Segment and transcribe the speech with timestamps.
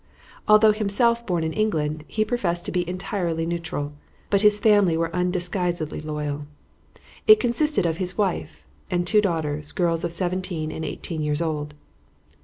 [0.47, 3.93] Although himself born in England, he professed to be entirely neutral,
[4.31, 6.47] but his family were undisguisedly loyal.
[7.27, 11.75] It consisted of his wife and two daughters, girls of seventeen and eighteen years old.